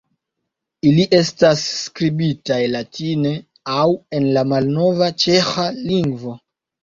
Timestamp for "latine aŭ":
2.75-3.85